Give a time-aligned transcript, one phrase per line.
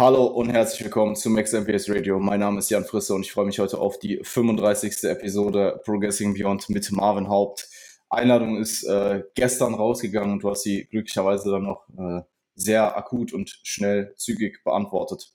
[0.00, 2.18] Hallo und herzlich willkommen zu Max MPS Radio.
[2.18, 5.04] Mein Name ist Jan Frisse und ich freue mich heute auf die 35.
[5.04, 7.68] Episode Progressing Beyond mit Marvin Haupt.
[8.08, 12.22] Einladung ist äh, gestern rausgegangen und du hast sie glücklicherweise dann noch äh,
[12.54, 15.34] sehr akut und schnell zügig beantwortet.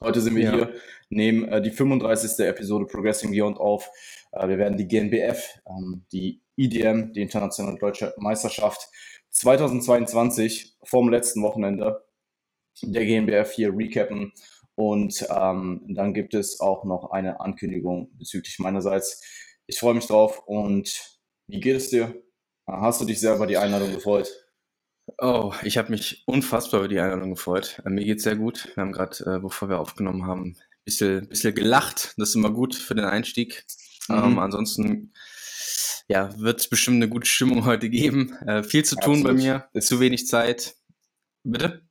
[0.00, 0.54] Heute sind wir ja.
[0.54, 0.74] hier,
[1.10, 2.38] nehmen äh, die 35.
[2.46, 3.90] Episode Progressing Beyond auf.
[4.32, 8.88] Äh, wir werden die GNBF, ähm, die IDM, die Internationale Deutsche Meisterschaft
[9.28, 12.02] 2022 vom letzten Wochenende
[12.82, 14.32] der GmbF hier recappen.
[14.76, 19.22] Und ähm, dann gibt es auch noch eine Ankündigung bezüglich meinerseits.
[19.66, 22.22] Ich freue mich drauf und wie geht es dir?
[22.66, 24.28] Hast du dich selber die Einladung gefreut?
[25.18, 27.80] Oh, ich habe mich unfassbar über die Einladung gefreut.
[27.84, 28.70] Äh, mir geht's sehr gut.
[28.74, 32.14] Wir haben gerade, äh, bevor wir aufgenommen haben, ein bisschen, bisschen gelacht.
[32.16, 33.64] Das ist immer gut für den Einstieg.
[34.08, 34.14] Mhm.
[34.14, 35.12] Ähm, ansonsten
[36.08, 38.34] ja, wird es bestimmt eine gute Stimmung heute geben.
[38.46, 39.26] Äh, viel zu tun Absolut.
[39.26, 40.74] bei mir, ist zu wenig Zeit.
[41.44, 41.83] Bitte?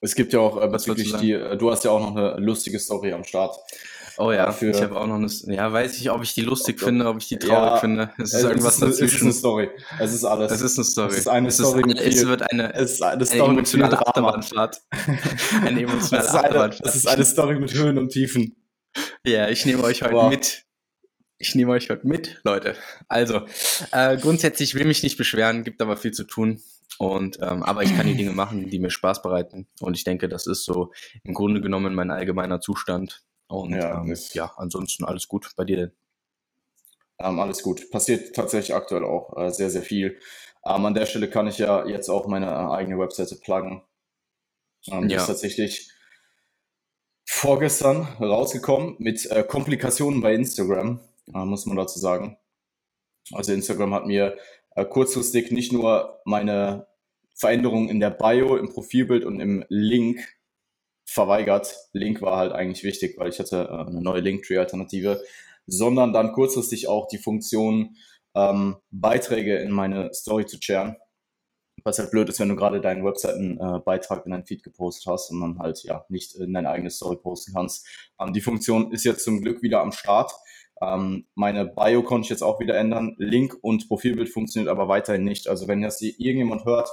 [0.00, 2.78] Es gibt ja auch äh, bezüglich die, äh, du hast ja auch noch eine lustige
[2.78, 3.56] Story am Start.
[4.16, 6.78] Oh ja, für, ich habe auch noch eine, ja, weiß ich, ob ich die lustig
[6.82, 8.10] oh, finde, ob ich die traurig ja, finde.
[8.18, 9.04] Es ist es irgendwas ist, dazwischen.
[9.04, 9.70] Es ist eine Story.
[9.98, 10.52] Es ist alles.
[10.52, 11.08] Es ist eine Story.
[11.10, 13.52] Es ist eine es Story ist, mit Es wird eine, es ist eine, Story eine
[13.52, 14.82] emotionale Achterbahnfahrt.
[15.62, 16.86] eine emotionale es Achterbahnfahrt.
[16.86, 18.56] Es ist eine Story mit Höhen und Tiefen.
[19.24, 20.30] Ja, ich nehme euch heute wow.
[20.30, 20.64] mit.
[21.38, 22.74] Ich nehme euch heute mit, Leute.
[23.08, 23.46] Also,
[23.92, 26.60] äh, grundsätzlich will mich nicht beschweren, gibt aber viel zu tun.
[27.00, 29.66] Und ähm, aber ich kann die Dinge machen, die mir Spaß bereiten.
[29.80, 30.92] Und ich denke, das ist so
[31.24, 33.24] im Grunde genommen mein allgemeiner Zustand.
[33.46, 35.92] Und ja, ähm, ja ansonsten alles gut bei dir denn?
[37.18, 37.90] Ähm, alles gut.
[37.90, 40.18] Passiert tatsächlich aktuell auch äh, sehr, sehr viel.
[40.62, 43.80] Ähm, an der Stelle kann ich ja jetzt auch meine äh, eigene Webseite pluggen.
[44.88, 45.22] Ähm, ja.
[45.22, 45.90] ist tatsächlich
[47.24, 51.00] vorgestern rausgekommen mit äh, Komplikationen bei Instagram,
[51.34, 52.36] äh, muss man dazu sagen.
[53.32, 54.36] Also Instagram hat mir
[54.76, 56.89] äh, kurzfristig nicht nur meine
[57.40, 60.20] Veränderungen in der Bio, im Profilbild und im Link
[61.06, 61.74] verweigert.
[61.94, 65.22] Link war halt eigentlich wichtig, weil ich hatte äh, eine neue Linktree-Alternative,
[65.66, 67.96] sondern dann kurzfristig auch die Funktion,
[68.34, 70.96] ähm, Beiträge in meine Story zu sharen.
[71.82, 75.30] Was halt blöd ist, wenn du gerade deinen Webseiten-Beitrag äh, in dein Feed gepostet hast
[75.30, 77.88] und dann halt ja nicht in deine eigene Story posten kannst.
[78.20, 80.30] Ähm, die Funktion ist jetzt zum Glück wieder am Start.
[80.82, 83.14] Ähm, meine Bio konnte ich jetzt auch wieder ändern.
[83.16, 85.48] Link und Profilbild funktioniert aber weiterhin nicht.
[85.48, 86.90] Also wenn das irgendjemand hört,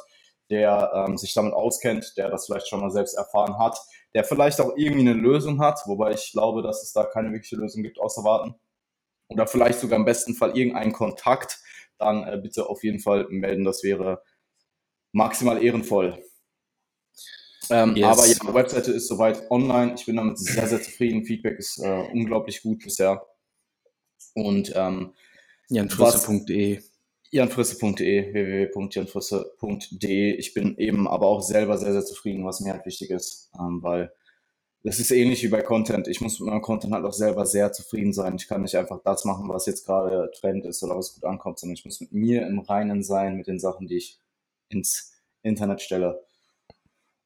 [0.49, 3.77] der ähm, sich damit auskennt, der das vielleicht schon mal selbst erfahren hat,
[4.13, 7.57] der vielleicht auch irgendwie eine Lösung hat, wobei ich glaube, dass es da keine wirkliche
[7.57, 8.55] Lösung gibt, außer warten.
[9.27, 11.59] Oder vielleicht sogar im besten Fall irgendeinen Kontakt,
[11.97, 13.65] dann äh, bitte auf jeden Fall melden.
[13.65, 14.21] Das wäre
[15.11, 16.23] maximal ehrenvoll.
[17.69, 18.05] Ähm, yes.
[18.07, 19.95] Aber ja, die Webseite ist soweit online.
[19.95, 21.25] Ich bin damit sehr, sehr zufrieden.
[21.25, 23.25] Feedback ist äh, unglaublich gut bisher.
[24.33, 25.13] Und ähm,
[25.69, 26.81] janfrisse.de
[27.31, 30.35] janfrisse.de, www.janfrisse.de.
[30.35, 33.81] Ich bin eben aber auch selber sehr, sehr zufrieden, was mir halt wichtig ist, ähm,
[33.81, 34.11] weil
[34.83, 36.07] das ist ähnlich wie bei Content.
[36.07, 38.35] Ich muss mit meinem Content halt auch selber sehr zufrieden sein.
[38.35, 41.59] Ich kann nicht einfach das machen, was jetzt gerade Trend ist oder was gut ankommt,
[41.59, 44.19] sondern ich muss mit mir im Reinen sein, mit den Sachen, die ich
[44.69, 46.23] ins Internet stelle.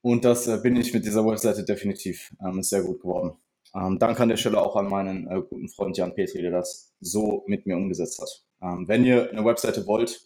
[0.01, 2.33] Und das äh, bin ich mit dieser Webseite definitiv.
[2.43, 3.37] Ähm, ist sehr gut geworden.
[3.73, 6.93] Ähm, danke an der Stelle auch an meinen äh, guten Freund Jan Petri, der das
[6.99, 8.43] so mit mir umgesetzt hat.
[8.61, 10.21] Ähm, wenn ihr eine Webseite wollt,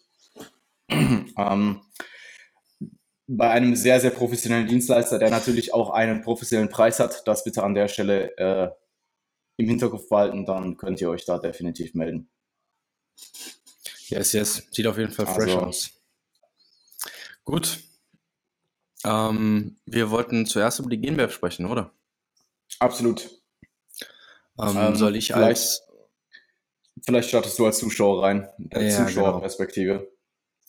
[0.90, 1.82] ähm,
[3.28, 7.64] bei einem sehr, sehr professionellen Dienstleister, der natürlich auch einen professionellen Preis hat, das bitte
[7.64, 8.70] an der Stelle äh,
[9.58, 12.30] im Hinterkopf behalten, dann könnt ihr euch da definitiv melden.
[14.08, 14.68] Yes, yes.
[14.72, 15.92] Sieht auf jeden Fall fresh also, aus.
[17.44, 17.80] Gut.
[19.04, 21.92] Ähm, wir wollten zuerst über die GmbF sprechen, oder?
[22.80, 23.30] Absolut.
[24.60, 25.82] Ähm, ähm, soll ich als.
[27.04, 30.12] Vielleicht startest du als Zuschauer rein, der ja, Zuschauerperspektive.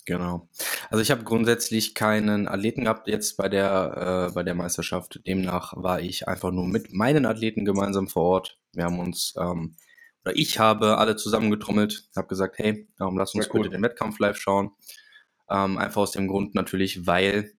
[0.04, 0.38] Genau.
[0.38, 0.48] genau.
[0.90, 5.20] Also ich habe grundsätzlich keinen Athleten gehabt jetzt bei der, äh, bei der Meisterschaft.
[5.26, 8.58] Demnach war ich einfach nur mit meinen Athleten gemeinsam vor Ort.
[8.72, 9.76] Wir haben uns, ähm,
[10.24, 13.62] oder ich habe alle zusammengetrommelt, habe gesagt, hey, ähm, lass uns ja, cool.
[13.62, 14.70] bitte den Wettkampf live schauen.
[15.48, 17.52] Ähm, einfach aus dem Grund natürlich, weil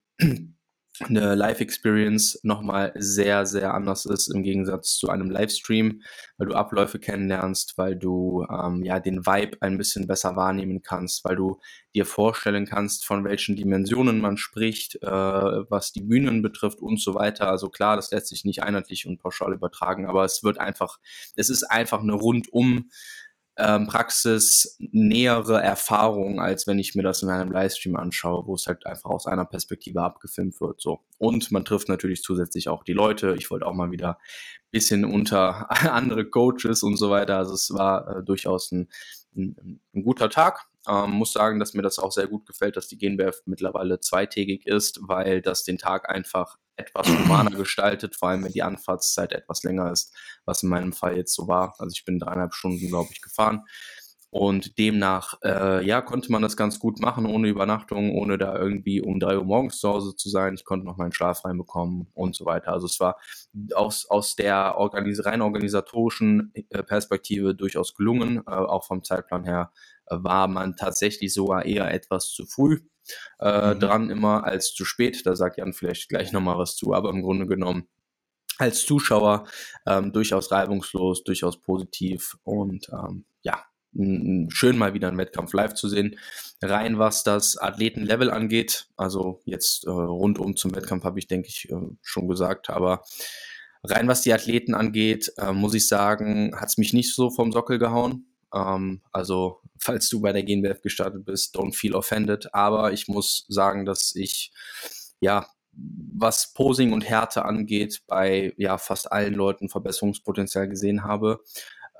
[1.00, 6.02] eine Live-Experience nochmal sehr, sehr anders ist im Gegensatz zu einem Livestream,
[6.36, 11.24] weil du Abläufe kennenlernst, weil du ähm, ja den Vibe ein bisschen besser wahrnehmen kannst,
[11.24, 11.60] weil du
[11.94, 17.14] dir vorstellen kannst, von welchen Dimensionen man spricht, äh, was die Bühnen betrifft und so
[17.14, 17.48] weiter.
[17.48, 20.98] Also klar, das lässt sich nicht einheitlich und pauschal übertragen, aber es wird einfach,
[21.36, 22.90] es ist einfach eine rundum
[23.58, 28.86] ähm, praxisnähere Erfahrung, als wenn ich mir das in einem Livestream anschaue, wo es halt
[28.86, 30.80] einfach aus einer Perspektive abgefilmt wird.
[30.80, 31.00] So.
[31.18, 33.34] Und man trifft natürlich zusätzlich auch die Leute.
[33.36, 37.36] Ich wollte auch mal wieder ein bisschen unter andere Coaches und so weiter.
[37.36, 38.88] Also es war äh, durchaus ein,
[39.36, 40.66] ein, ein, guter Tag.
[40.88, 44.66] Ähm, muss sagen, dass mir das auch sehr gut gefällt, dass die GNBF mittlerweile zweitägig
[44.66, 49.62] ist, weil das den Tag einfach etwas humaner gestaltet, vor allem wenn die Anfahrtszeit etwas
[49.62, 50.14] länger ist,
[50.44, 51.74] was in meinem Fall jetzt so war.
[51.78, 53.64] Also ich bin dreieinhalb Stunden, glaube ich, gefahren.
[54.30, 59.00] Und demnach, äh, ja, konnte man das ganz gut machen, ohne Übernachtung, ohne da irgendwie
[59.00, 60.52] um drei Uhr morgens zu Hause zu sein.
[60.52, 62.72] Ich konnte noch meinen Schlaf reinbekommen und so weiter.
[62.72, 63.16] Also es war
[63.74, 68.42] aus, aus der organis rein organisatorischen äh, Perspektive durchaus gelungen.
[68.46, 69.72] Äh, auch vom Zeitplan her
[70.10, 72.80] war man tatsächlich sogar eher etwas zu früh
[73.40, 73.80] äh, mhm.
[73.80, 75.24] dran immer als zu spät.
[75.26, 77.88] Da sagt Jan vielleicht gleich nochmal was zu, aber im Grunde genommen
[78.58, 79.46] als Zuschauer
[79.86, 83.62] ähm, durchaus reibungslos, durchaus positiv und ähm, ja,
[84.48, 86.18] schön mal wieder einen Wettkampf live zu sehen.
[86.60, 91.70] Rein was das Athletenlevel angeht, also jetzt äh, rundum zum Wettkampf habe ich, denke ich,
[91.70, 93.04] äh, schon gesagt, aber
[93.84, 97.52] rein was die Athleten angeht, äh, muss ich sagen, hat es mich nicht so vom
[97.52, 98.26] Sockel gehauen.
[98.54, 102.54] Ähm, also, falls du bei der GNBF gestartet bist, don't feel offended.
[102.54, 104.52] Aber ich muss sagen, dass ich,
[105.20, 111.40] ja, was Posing und Härte angeht, bei ja fast allen Leuten Verbesserungspotenzial gesehen habe.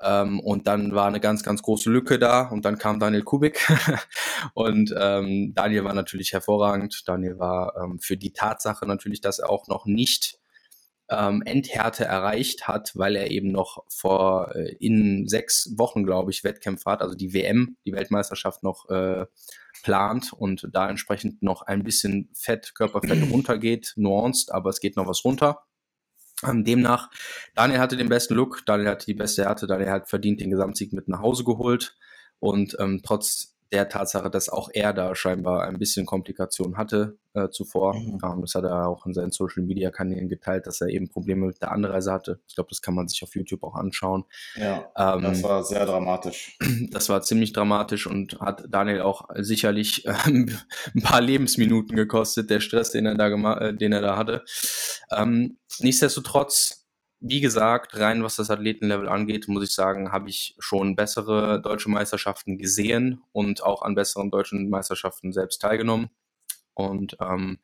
[0.01, 3.67] Ähm, und dann war eine ganz, ganz große Lücke da und dann kam Daniel Kubik.
[4.53, 7.03] und ähm, Daniel war natürlich hervorragend.
[7.05, 10.39] Daniel war ähm, für die Tatsache natürlich, dass er auch noch nicht
[11.09, 16.43] ähm, Endhärte erreicht hat, weil er eben noch vor äh, in sechs Wochen, glaube ich,
[16.43, 19.25] Wettkämpfe hat, also die WM, die Weltmeisterschaft noch äh,
[19.83, 25.07] plant und da entsprechend noch ein bisschen Fett, Körperfett runtergeht, nuanced, aber es geht noch
[25.07, 25.63] was runter.
[26.47, 27.09] Ähm, demnach,
[27.55, 30.93] Daniel hatte den besten Look, Daniel hatte die beste Härte, Daniel hat verdient den Gesamtsieg
[30.93, 31.97] mit nach Hause geholt
[32.39, 37.49] und ähm, trotz der Tatsache, dass auch er da scheinbar ein bisschen Komplikationen hatte äh,
[37.49, 37.95] zuvor.
[37.95, 38.19] Mhm.
[38.23, 41.47] Ähm, das hat er auch in seinen Social Media Kanälen geteilt, dass er eben Probleme
[41.47, 42.39] mit der Anreise hatte.
[42.47, 44.25] Ich glaube, das kann man sich auf YouTube auch anschauen.
[44.55, 46.57] Ja, ähm, das war sehr dramatisch.
[46.91, 52.61] Das war ziemlich dramatisch und hat Daniel auch sicherlich äh, ein paar Lebensminuten gekostet, der
[52.61, 54.43] Stress, den er da gemacht, äh, den er da hatte.
[55.11, 56.87] Ähm, nichtsdestotrotz
[57.21, 61.89] wie gesagt, rein was das Athletenlevel angeht, muss ich sagen, habe ich schon bessere deutsche
[61.89, 66.09] Meisterschaften gesehen und auch an besseren deutschen Meisterschaften selbst teilgenommen.
[66.73, 67.59] Und ähm,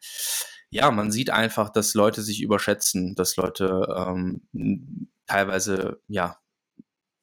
[0.70, 4.42] ja, man sieht einfach, dass Leute sich überschätzen, dass Leute ähm,
[5.26, 6.38] teilweise ja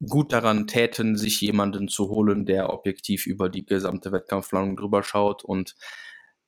[0.08, 5.44] gut daran täten, sich jemanden zu holen, der objektiv über die gesamte Wettkampfplanung drüber schaut
[5.44, 5.76] und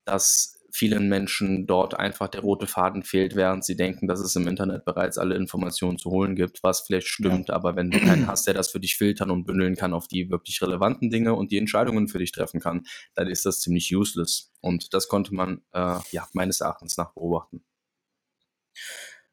[0.05, 4.49] dass vielen Menschen dort einfach der rote Faden fehlt, während sie denken, dass es im
[4.49, 7.55] Internet bereits alle Informationen zu holen gibt, was vielleicht stimmt, ja.
[7.55, 10.31] aber wenn du keinen hast, der das für dich filtern und bündeln kann auf die
[10.31, 14.51] wirklich relevanten Dinge und die Entscheidungen für dich treffen kann, dann ist das ziemlich useless.
[14.61, 17.63] Und das konnte man äh, ja meines Erachtens nach beobachten.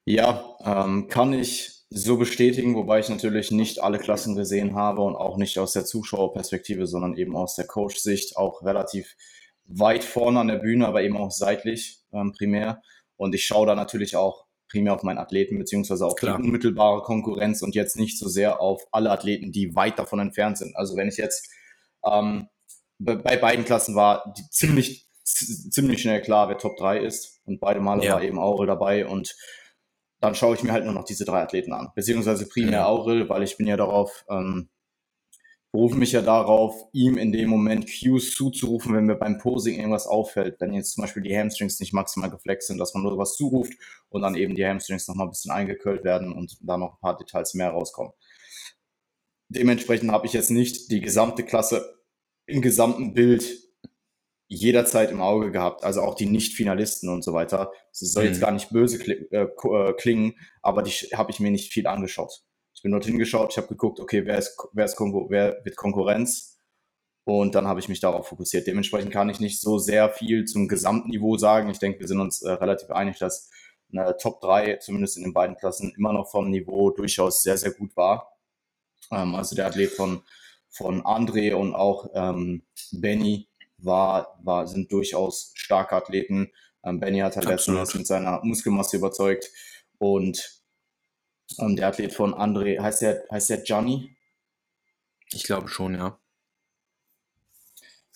[0.06, 5.16] Ja, ähm, kann ich so bestätigen, wobei ich natürlich nicht alle Klassen gesehen habe und
[5.16, 9.16] auch nicht aus der Zuschauerperspektive, sondern eben aus der Coach-Sicht auch relativ
[9.80, 12.82] weit vorne an der Bühne, aber eben auch seitlich ähm, primär.
[13.18, 16.38] Und ich schaue da natürlich auch primär auf meinen Athleten, beziehungsweise auf Klar.
[16.38, 20.58] die unmittelbare Konkurrenz und jetzt nicht so sehr auf alle Athleten, die weit davon entfernt
[20.58, 20.76] sind.
[20.76, 21.50] Also wenn ich jetzt
[22.06, 22.48] ähm,
[23.00, 27.42] bei, bei beiden Klassen war, ziemlich, ziemlich schnell klar, wer Top 3 ist.
[27.46, 28.14] Und beide Male ja.
[28.14, 29.36] war eben Aurel dabei und
[30.20, 31.90] dann schaue ich mir halt nur noch diese drei Athleten an.
[31.96, 34.70] Beziehungsweise primär Aurel, weil ich bin ja darauf ähm,
[35.72, 40.06] berufe mich ja darauf, ihm in dem Moment Cues zuzurufen, wenn mir beim Posing irgendwas
[40.06, 40.60] auffällt.
[40.60, 43.74] Wenn jetzt zum Beispiel die Hamstrings nicht maximal geflext sind, dass man nur was zuruft
[44.10, 47.18] und dann eben die Hamstrings nochmal ein bisschen eingekühlt werden und da noch ein paar
[47.18, 48.12] Details mehr rauskommen.
[49.48, 52.00] Dementsprechend habe ich jetzt nicht die gesamte Klasse
[52.46, 53.46] im gesamten Bild
[54.48, 57.72] jederzeit im Auge gehabt, also auch die Nicht-Finalisten und so weiter.
[57.92, 58.42] Das soll jetzt mhm.
[58.42, 62.44] gar nicht böse äh, äh, klingen, aber die habe ich mir nicht viel angeschaut.
[62.82, 65.76] Ich bin dorthin geschaut, ich habe geguckt, okay, wer, ist, wer, ist Konkur wer wird
[65.76, 66.58] Konkurrenz?
[67.26, 68.66] Und dann habe ich mich darauf fokussiert.
[68.66, 71.70] Dementsprechend kann ich nicht so sehr viel zum Gesamtniveau sagen.
[71.70, 73.52] Ich denke, wir sind uns äh, relativ einig, dass
[73.94, 77.70] eine Top 3, zumindest in den beiden Klassen, immer noch vom Niveau durchaus sehr, sehr
[77.70, 78.36] gut war.
[79.12, 80.24] Ähm, also der Athlet von,
[80.68, 83.48] von André und auch ähm, Benny
[83.78, 86.52] war, war, sind durchaus starke Athleten.
[86.84, 89.52] Ähm, Benny hat halt letztens mit seiner Muskelmasse überzeugt
[90.00, 90.61] und
[91.60, 94.16] ähm, der Athlet von André, heißt der, heißt der Gianni?
[95.32, 96.20] Ich glaube schon, ja.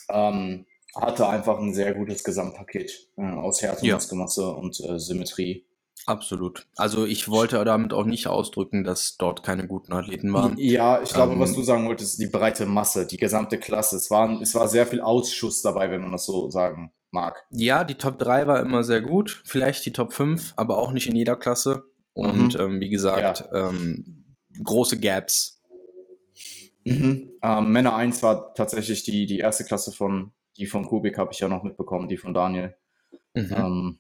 [0.10, 0.65] Ähm,
[0.96, 3.96] hatte einfach ein sehr gutes Gesamtpaket äh, aus Härte, ja.
[3.96, 5.65] Muskelmasse und äh, Symmetrie.
[6.06, 6.68] Absolut.
[6.75, 10.56] Also ich wollte damit auch nicht ausdrücken, dass dort keine guten Athleten waren.
[10.58, 13.96] Ja, ich glaube, ähm, was du sagen wolltest, die breite Masse, die gesamte Klasse.
[13.96, 17.46] Es war, es war sehr viel Ausschuss dabei, wenn man das so sagen mag.
[17.50, 21.08] Ja, die Top 3 war immer sehr gut, vielleicht die Top 5, aber auch nicht
[21.08, 21.86] in jeder Klasse.
[22.15, 22.60] Und mhm.
[22.60, 23.69] ähm, wie gesagt, ja.
[23.69, 24.25] ähm,
[24.63, 25.62] große Gaps.
[26.86, 27.34] Mhm.
[27.41, 31.39] Ähm, Männer 1 war tatsächlich die, die erste Klasse von, die von Kubik habe ich
[31.39, 32.75] ja noch mitbekommen, die von Daniel.
[33.34, 33.51] Mhm.
[33.51, 34.00] Ähm,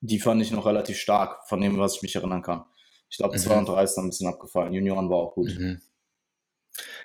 [0.00, 2.64] die fand ich noch relativ stark, von dem, was ich mich erinnern kann.
[3.10, 3.58] Ich glaube, 2 mhm.
[3.58, 4.72] und 3 ist ein bisschen abgefallen.
[4.72, 5.54] Junioren war auch gut.
[5.58, 5.82] Mhm.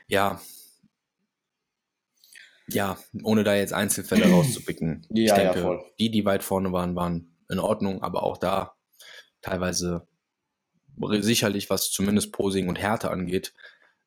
[0.07, 0.39] Ja.
[2.69, 5.05] Ja, ohne da jetzt Einzelfälle rauszupicken.
[5.09, 5.83] ja, ich denke, ja, voll.
[5.99, 8.76] die, die weit vorne waren, waren in Ordnung, aber auch da
[9.47, 10.07] teilweise
[11.19, 13.53] sicherlich, was zumindest Posing und Härte angeht,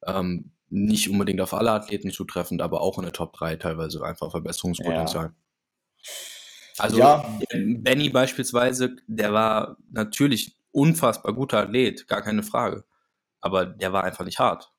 [0.06, 4.30] ähm, nicht unbedingt auf alle Athleten zutreffend, aber auch in der Top 3 teilweise einfach
[4.30, 5.26] Verbesserungspotenzial.
[5.26, 5.32] Ja.
[6.78, 7.38] Also ja.
[7.52, 12.84] Benny beispielsweise, der war natürlich unfassbar guter Athlet, gar keine Frage.
[13.40, 14.72] Aber der war einfach nicht hart.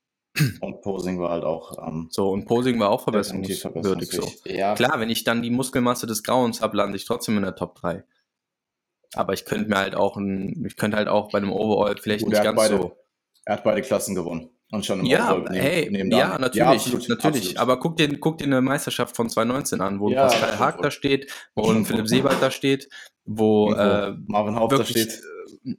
[0.60, 1.86] Und Posing war halt auch.
[1.86, 4.10] Ähm, so, und Posing war auch verbesserungswürdig.
[4.10, 4.32] So.
[4.46, 4.74] Ja.
[4.74, 7.74] Klar, wenn ich dann die Muskelmasse des Grauens habe, lande ich trotzdem in der Top
[7.76, 8.02] 3.
[9.14, 12.24] Aber ich könnte mir halt auch ein, ich könnte halt auch bei einem Overall vielleicht
[12.24, 12.96] Gut, nicht ganz beide, so.
[13.44, 14.50] Er hat beide Klassen gewonnen.
[14.70, 17.36] Und schon im ja, neben, hey, neben ja, natürlich, ja, absolut, natürlich.
[17.40, 17.56] Absolut.
[17.58, 20.90] Aber guck dir, guck dir eine Meisterschaft von 2019 an, wo ja, Pascal Haag da
[20.90, 22.88] steht, wo Philipp Sebald da steht,
[23.26, 25.20] wo, wo äh, Marvin Haupt da steht.
[25.66, 25.74] Äh,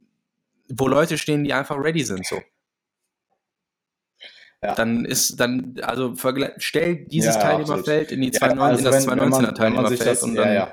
[0.68, 2.40] wo Leute stehen, die einfach ready sind, so.
[4.62, 4.74] Ja.
[4.76, 6.14] Dann ist dann, also
[6.56, 10.68] stell dieses ja, Teilnehmerfeld in die 2019, also in das 2019er Teilnehmerfeld und dann.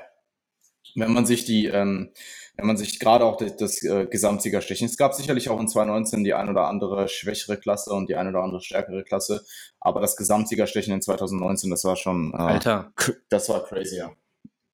[0.94, 2.10] Wenn man sich die, ähm,
[2.56, 6.24] wenn man sich gerade auch das, das äh, Gesamtsiegerstechen, es gab sicherlich auch in 2019
[6.24, 9.44] die ein oder andere schwächere Klasse und die ein oder andere stärkere Klasse,
[9.80, 12.92] aber das Gesamtsiegerstechen in 2019, das war schon, äh, Alter,
[13.30, 14.12] das war crazy, ja.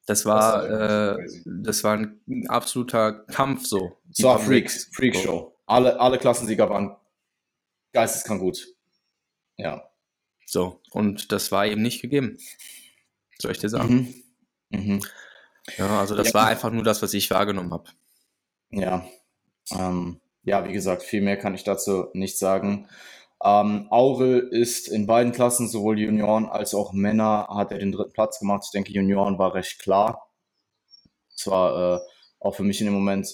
[0.07, 3.99] Das war, das war, äh, das war ein absoluter Kampf so.
[4.11, 5.55] Es war Freaks, Freak Show.
[5.67, 6.97] Alle, alle Klassensieger waren
[7.93, 8.75] geisteskrank gut.
[9.59, 9.91] Ja.
[10.47, 12.39] So, und das war eben nicht gegeben.
[13.39, 14.23] Soll ich dir sagen?
[14.71, 14.81] Mhm.
[14.81, 15.01] Mhm.
[15.77, 16.35] Ja, also das ja.
[16.35, 17.91] war einfach nur das, was ich wahrgenommen habe.
[18.71, 19.05] Ja.
[19.73, 22.89] Ähm, ja, wie gesagt, viel mehr kann ich dazu nicht sagen.
[23.45, 28.13] Ähm, Aurel ist in beiden Klassen, sowohl Junioren als auch Männer, hat er den dritten
[28.13, 28.65] Platz gemacht.
[28.65, 30.29] Ich denke, Junioren war recht klar.
[31.37, 32.01] Zwar äh,
[32.41, 33.29] auch für mich in dem Moment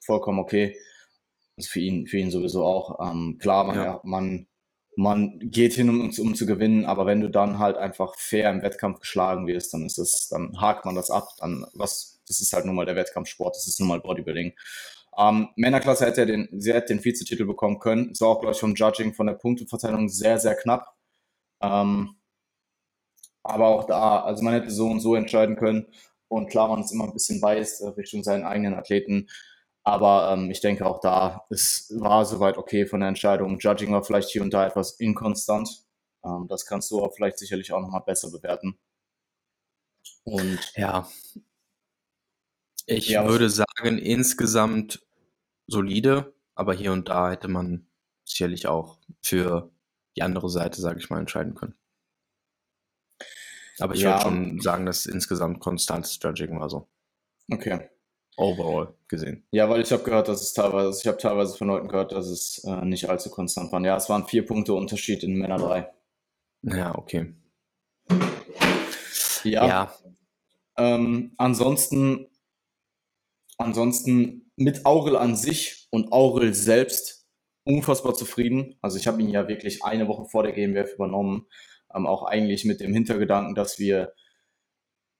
[0.00, 0.76] vollkommen okay.
[1.56, 3.10] Also für ihn, für ihn sowieso auch.
[3.10, 4.00] Ähm, klar, man, ja.
[4.02, 4.46] man
[5.00, 8.62] man geht hin, um, um zu gewinnen, aber wenn du dann halt einfach fair im
[8.62, 12.52] Wettkampf geschlagen wirst, dann ist das, dann hakt man das ab, dann was, das ist
[12.52, 14.52] halt nun mal der Wettkampfsport, das ist nun mal Bodybuilding.
[15.18, 18.12] Ähm, Männerklasse hätte den, sie hätte den Vizetitel bekommen können.
[18.20, 20.94] War auch, glaube ich, vom Judging, von der Punkteverteilung sehr, sehr knapp.
[21.60, 22.16] Ähm,
[23.42, 25.86] aber auch da, also man hätte so und so entscheiden können.
[26.28, 29.28] Und klar, man ist immer ein bisschen biased Richtung seinen eigenen Athleten.
[29.82, 33.58] Aber ähm, ich denke auch da, es war soweit okay von der Entscheidung.
[33.58, 35.84] Judging war vielleicht hier und da etwas inkonstant.
[36.24, 38.78] Ähm, das kannst du auch vielleicht sicherlich auch nochmal besser bewerten.
[40.24, 41.08] Und ja,
[42.86, 45.06] ich ja, würde sagen, insgesamt
[45.66, 47.86] solide, aber hier und da hätte man
[48.24, 49.70] sicherlich auch für
[50.16, 51.74] die andere Seite, sage ich mal, entscheiden können.
[53.78, 54.10] Aber ich ja.
[54.10, 56.86] würde schon sagen, dass insgesamt konstantes Judging war so.
[57.50, 57.88] Okay
[58.36, 59.44] overall gesehen.
[59.50, 62.26] Ja, weil ich habe gehört, dass es teilweise, ich habe teilweise von Leuten gehört, dass
[62.26, 63.80] es äh, nicht allzu konstant war.
[63.84, 65.90] Ja, es waren vier Punkte Unterschied in Männer 3.
[66.62, 67.34] Ja, okay.
[69.44, 69.66] Ja.
[69.66, 69.94] ja.
[70.76, 72.26] Ähm, ansonsten,
[73.58, 77.26] ansonsten mit Aurel an sich und Aurel selbst
[77.64, 78.76] unfassbar zufrieden.
[78.82, 81.46] Also ich habe ihn ja wirklich eine Woche vor der GmbF übernommen,
[81.94, 84.12] ähm, auch eigentlich mit dem Hintergedanken, dass wir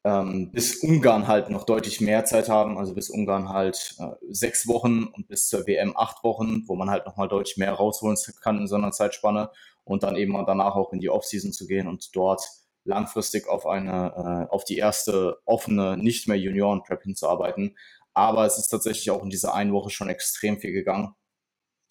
[0.05, 4.67] ähm, bis Ungarn halt noch deutlich mehr Zeit haben, also bis Ungarn halt äh, sechs
[4.67, 8.59] Wochen und bis zur WM acht Wochen, wo man halt nochmal deutlich mehr rausholen kann
[8.59, 9.51] in so einer Zeitspanne
[9.85, 12.43] und dann eben danach auch in die Offseason zu gehen und dort
[12.85, 17.77] langfristig auf eine, äh, auf die erste offene, nicht mehr Junioren-Prep hinzuarbeiten.
[18.15, 21.15] Aber es ist tatsächlich auch in dieser einen Woche schon extrem viel gegangen.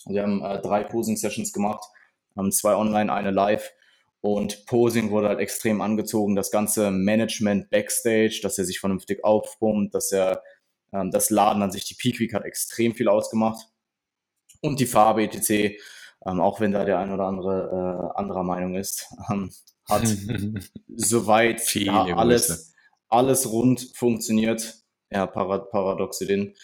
[0.05, 1.83] Wir haben äh, drei Posing-Sessions gemacht,
[2.35, 3.71] haben zwei online, eine live
[4.21, 6.35] und Posing wurde halt extrem angezogen.
[6.35, 10.43] Das ganze Management Backstage, dass er sich vernünftig aufpumpt, dass er
[10.93, 13.67] ähm, das Laden an sich, die Peak Week hat extrem viel ausgemacht.
[14.61, 15.77] Und die Farbe etc.,
[16.25, 19.51] ähm, auch wenn da der ein oder andere äh, anderer Meinung ist, ähm,
[19.87, 20.03] hat
[20.87, 22.73] soweit ja, alles,
[23.07, 24.75] alles rund funktioniert.
[25.11, 26.55] Ja, Parad Paradoxidin.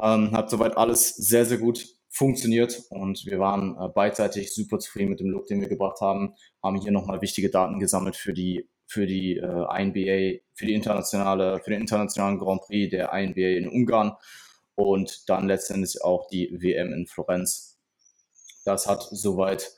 [0.00, 5.10] Ähm, hat soweit alles sehr, sehr gut funktioniert und wir waren äh, beidseitig super zufrieden
[5.10, 8.68] mit dem Look, den wir gebracht haben, haben hier nochmal wichtige Daten gesammelt für die
[8.86, 13.68] für die äh, INBA, für die internationale, für den internationalen Grand Prix der INBA in
[13.68, 14.16] Ungarn
[14.74, 17.78] und dann letztendlich auch die WM in Florenz.
[18.64, 19.70] Das hat soweit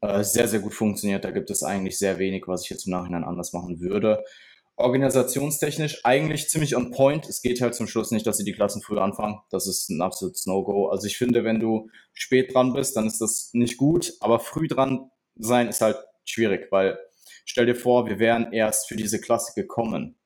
[0.00, 1.24] äh, sehr, sehr gut funktioniert.
[1.24, 4.24] Da gibt es eigentlich sehr wenig, was ich jetzt im Nachhinein anders machen würde
[4.76, 7.26] organisationstechnisch eigentlich ziemlich on point.
[7.28, 9.40] Es geht halt zum Schluss nicht, dass sie die Klassen früh anfangen.
[9.50, 10.88] Das ist ein absolutes No-Go.
[10.88, 14.68] Also ich finde, wenn du spät dran bist, dann ist das nicht gut, aber früh
[14.68, 16.98] dran sein ist halt schwierig, weil
[17.44, 20.16] stell dir vor, wir wären erst für diese Klasse gekommen.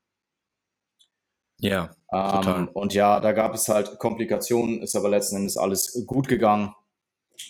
[1.58, 1.94] Ja.
[2.12, 6.74] Ähm, und ja, da gab es halt Komplikationen, ist aber letzten Endes alles gut gegangen.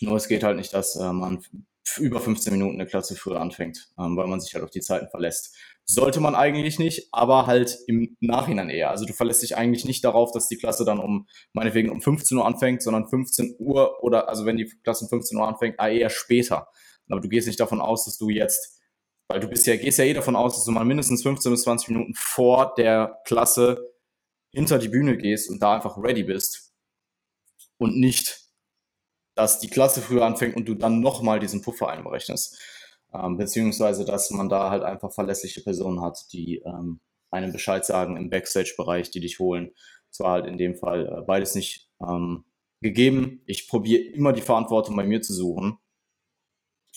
[0.01, 1.43] Nur es geht halt nicht, dass äh, man
[1.99, 5.09] über 15 Minuten eine Klasse früher anfängt, ähm, weil man sich halt auf die Zeiten
[5.09, 5.57] verlässt.
[5.93, 8.91] Sollte man eigentlich nicht, aber halt im Nachhinein eher.
[8.91, 12.39] Also du verlässt dich eigentlich nicht darauf, dass die Klasse dann um, meinetwegen um 15
[12.39, 15.89] Uhr anfängt, sondern 15 Uhr oder, also wenn die Klasse um 15 Uhr anfängt, ah,
[15.89, 16.69] eher später.
[17.09, 18.81] Aber du gehst nicht davon aus, dass du jetzt,
[19.29, 21.63] weil du bist ja, gehst ja eh davon aus, dass du mal mindestens 15 bis
[21.63, 23.93] 20 Minuten vor der Klasse
[24.53, 26.73] hinter die Bühne gehst und da einfach ready bist
[27.79, 28.43] und nicht,
[29.35, 32.61] dass die Klasse früher anfängt und du dann nochmal diesen Puffer einberechnest.
[33.13, 37.01] Ähm, beziehungsweise, dass man da halt einfach verlässliche Personen hat, die ähm,
[37.31, 39.73] einem Bescheid sagen im Backstage-Bereich, die dich holen.
[40.11, 42.45] Es war halt in dem Fall äh, beides nicht ähm,
[42.81, 43.43] gegeben.
[43.47, 45.79] Ich probiere immer die Verantwortung bei mir zu suchen.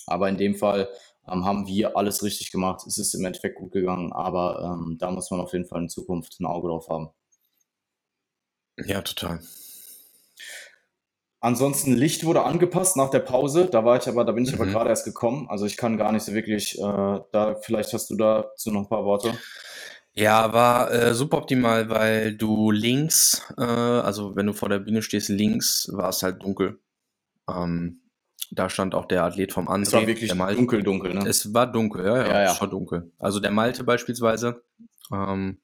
[0.08, 0.90] Aber in dem Fall
[1.28, 2.86] ähm, haben wir alles richtig gemacht.
[2.88, 5.90] Es ist im Endeffekt gut gegangen, aber ähm, da muss man auf jeden Fall in
[5.90, 7.10] Zukunft ein Auge drauf haben.
[8.78, 9.40] Ja, total.
[11.44, 13.68] Ansonsten Licht wurde angepasst nach der Pause.
[13.70, 14.62] Da war ich aber, da bin ich mhm.
[14.62, 15.48] aber gerade erst gekommen.
[15.50, 16.80] Also ich kann gar nicht so wirklich.
[16.80, 16.82] Äh,
[17.34, 19.38] da vielleicht hast du dazu noch ein paar Worte.
[20.14, 25.02] Ja, war äh, super optimal, weil du links, äh, also wenn du vor der Bühne
[25.02, 26.80] stehst, links war es halt dunkel.
[27.50, 28.00] Ähm,
[28.52, 29.82] da stand auch der Athlet vom André.
[29.82, 31.28] Es war wirklich dunkel, dunkel, ne?
[31.28, 32.52] Es war dunkel, ja, ja, ja, ja.
[32.54, 33.12] es war dunkel.
[33.20, 34.64] Also der Malte beispielsweise,
[35.12, 35.60] ähm,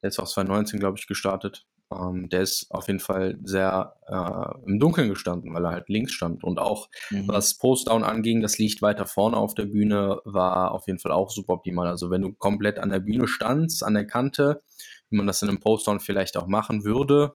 [0.00, 1.66] der ist auch 2019, glaube ich, gestartet.
[1.90, 6.12] Ähm, der ist auf jeden Fall sehr äh, im Dunkeln gestanden, weil er halt links
[6.12, 6.44] stand.
[6.44, 7.28] Und auch mhm.
[7.28, 11.30] was Postdown anging, das Licht weiter vorne auf der Bühne war auf jeden Fall auch
[11.30, 11.86] super optimal.
[11.86, 14.60] Also wenn du komplett an der Bühne standst, an der Kante,
[15.08, 17.34] wie man das in einem Postdown vielleicht auch machen würde,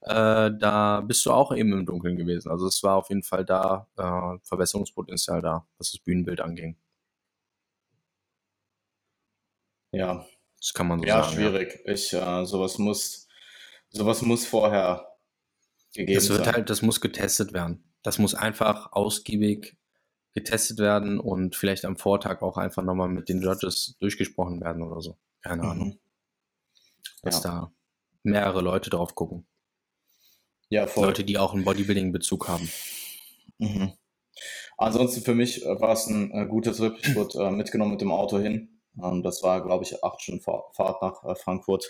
[0.00, 2.50] äh, da bist du auch eben im Dunkeln gewesen.
[2.50, 6.76] Also es war auf jeden Fall da äh, Verbesserungspotenzial da, was das Bühnenbild anging.
[9.92, 10.26] Ja.
[10.60, 11.36] Das kann man so ja, sagen.
[11.36, 11.68] Schwierig.
[11.68, 11.98] Ja, schwierig.
[11.98, 13.27] Ich, äh, sowas muss
[13.90, 15.08] Sowas muss vorher
[15.94, 16.54] gegeben das wird sein.
[16.54, 17.84] halt, das muss getestet werden.
[18.02, 19.76] Das muss einfach ausgiebig
[20.34, 25.00] getestet werden und vielleicht am Vortag auch einfach nochmal mit den Judges durchgesprochen werden oder
[25.00, 25.18] so.
[25.42, 25.68] Keine mhm.
[25.68, 25.98] Ahnung.
[27.22, 27.50] Dass ja.
[27.50, 27.72] da
[28.22, 29.46] mehrere Leute drauf gucken.
[30.68, 31.06] Ja, voll.
[31.06, 32.68] Leute, die auch einen Bodybuilding-Bezug haben.
[33.58, 33.92] Mhm.
[34.76, 36.96] Ansonsten für mich äh, war es ein äh, guter Trip.
[37.02, 38.77] Ich wurde äh, mitgenommen mit dem Auto hin.
[39.02, 41.86] Ähm, das war, glaube ich, acht Stunden Fahrt nach äh, Frankfurt.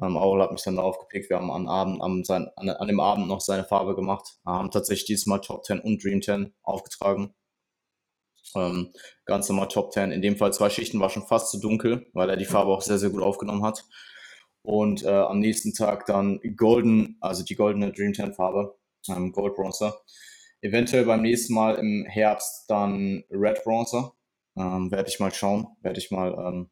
[0.00, 1.30] Ähm, Aurel hat mich dann darauf gepickt.
[1.30, 4.38] Wir haben am Abend, am, sein, an, an, dem Abend noch seine Farbe gemacht.
[4.44, 7.34] Haben tatsächlich dieses Mal Top 10 und Dream 10 aufgetragen.
[8.54, 8.92] Ähm,
[9.24, 10.12] ganz normal Top 10.
[10.12, 12.82] In dem Fall zwei Schichten war schon fast zu dunkel, weil er die Farbe auch
[12.82, 13.84] sehr, sehr gut aufgenommen hat.
[14.62, 18.76] Und äh, am nächsten Tag dann Golden, also die goldene Dream 10 Farbe,
[19.08, 19.96] ähm, Gold Bronzer.
[20.60, 24.15] Eventuell beim nächsten Mal im Herbst dann Red Bronzer.
[24.56, 26.70] Ähm, werde ich mal schauen, werde ich mal ähm,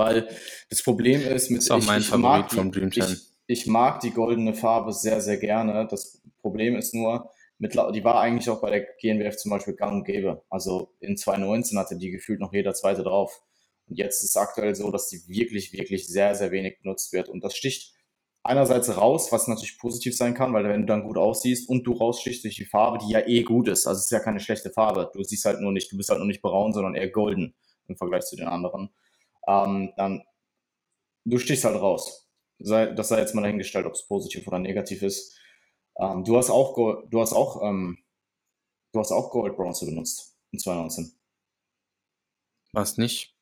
[0.00, 0.28] weil
[0.70, 3.26] das Problem ist, mit das ist auch ich, mein ich Favorit mag, vom Dream Ich,
[3.46, 5.86] ich, mag die goldene Farbe sehr, sehr gerne.
[5.90, 9.92] Das Problem ist nur, mit, die war eigentlich auch bei der GNWF zum Beispiel gang
[9.92, 10.42] und gäbe.
[10.48, 13.42] Also in 2019 hatte die gefühlt noch jeder zweite drauf.
[13.88, 17.28] Und jetzt ist es aktuell so, dass die wirklich, wirklich sehr, sehr wenig benutzt wird.
[17.28, 17.92] Und das sticht
[18.50, 21.92] einerseits raus, was natürlich positiv sein kann, weil wenn du dann gut aussiehst und du
[21.92, 23.86] rausstichst durch die Farbe, die ja eh gut ist.
[23.86, 25.10] Also es ist ja keine schlechte Farbe.
[25.14, 27.54] Du siehst halt nur nicht, du bist halt nur nicht braun, sondern eher golden
[27.88, 28.90] im Vergleich zu den anderen
[29.46, 30.22] ähm, dann
[31.24, 32.28] du stichst halt raus.
[32.58, 35.38] Sei, das sei jetzt mal dahingestellt, ob es positiv oder negativ ist.
[35.98, 37.98] Ähm, du hast auch, Gold, du hast auch, ähm,
[38.92, 41.18] du hast auch Gold Bronze benutzt in 2019.
[42.72, 43.34] Was nicht?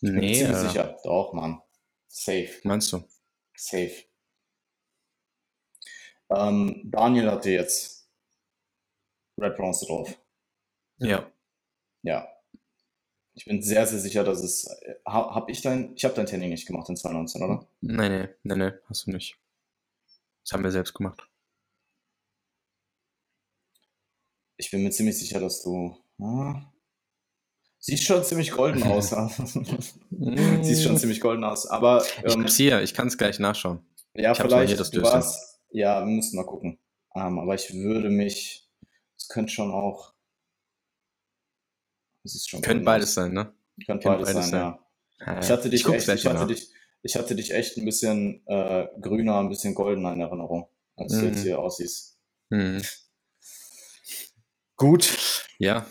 [0.00, 0.20] Ich nee.
[0.20, 0.98] Bin ziemlich äh, sicher.
[1.02, 1.60] Doch, Mann.
[2.08, 2.50] Safe.
[2.62, 3.02] Meinst du?
[3.56, 4.07] Safe.
[6.30, 8.08] Ähm, Daniel hatte jetzt
[9.38, 10.18] Red Bronze drauf.
[10.98, 11.30] Ja.
[12.02, 12.28] Ja.
[13.34, 14.66] Ich bin sehr, sehr sicher, dass es.
[14.82, 15.94] Äh, hab ich dein.
[15.94, 17.68] Ich habe dein Training nicht gemacht in 2019, oder?
[17.80, 19.38] Nein, nein, nein, nein, hast du nicht.
[20.44, 21.28] Das haben wir selbst gemacht.
[24.56, 25.96] Ich bin mir ziemlich sicher, dass du.
[26.20, 26.72] Ah,
[27.78, 29.10] Sieht schon ziemlich golden aus.
[29.10, 31.66] Sieht schon ziemlich golden aus.
[31.66, 32.04] Aber.
[32.24, 33.86] Ähm, ich hier, ich kann es gleich nachschauen.
[34.14, 34.70] Ja, ich vielleicht.
[34.70, 36.78] Hier, das du warst, ja, wir müssen mal gucken.
[37.14, 38.68] Ähm, aber ich würde mich.
[39.16, 40.14] Es könnte schon auch.
[42.22, 43.52] Das ist schon Könnte beides sein, ne?
[43.84, 44.86] Könnte beides, beides, sein, ja.
[45.26, 45.38] ja.
[45.40, 46.68] Ich hatte dich ich echt, ich hatte dich,
[47.02, 51.20] ich hatte dich echt ein bisschen äh, grüner, ein bisschen goldener in Erinnerung, als mhm.
[51.20, 52.18] du jetzt hier aussiehst.
[52.50, 52.82] Mhm.
[54.76, 55.44] Gut.
[55.58, 55.86] Ja.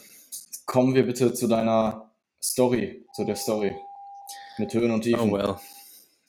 [0.66, 2.12] Kommen wir bitte zu deiner
[2.42, 3.76] Story, zu der Story.
[4.58, 5.30] Mit Höhen und Tiefen.
[5.30, 5.56] Oh well.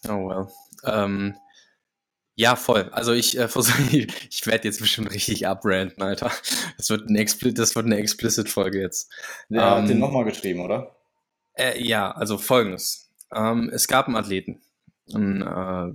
[0.09, 0.49] Oh well.
[0.85, 1.37] Ähm,
[2.39, 2.89] Ja, voll.
[2.93, 6.31] Also ich äh, versuche, ich werde jetzt bestimmt richtig abranten, Alter.
[6.77, 9.13] Das wird, ein Expli das wird eine Explicit-Folge jetzt.
[9.49, 10.97] Der ähm, hat den nochmal geschrieben, oder?
[11.55, 13.11] Äh, ja, also folgendes.
[13.35, 14.61] Ähm, es gab einen Athleten.
[15.13, 15.93] Ein, äh,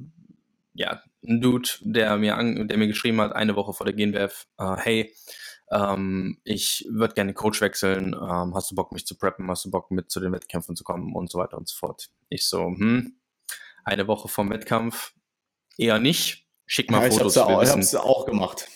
[0.73, 4.45] ja, ein Dude, der mir, an, der mir geschrieben hat, eine Woche vor der GNBF,
[4.58, 5.15] äh, hey,
[5.71, 9.71] ähm, ich würde gerne Coach wechseln, ähm, hast du Bock, mich zu preppen, hast du
[9.71, 12.10] Bock, mit zu den Wettkämpfen zu kommen und so weiter und so fort.
[12.27, 13.15] Ich so, hm,
[13.86, 15.13] eine Woche vom Wettkampf,
[15.77, 16.47] eher nicht.
[16.65, 17.36] Schick mal ja, Fotos.
[17.36, 18.67] Ich habe es auch gemacht.